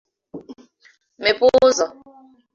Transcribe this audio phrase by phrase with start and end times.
[1.19, 1.85] mmepe ụzọ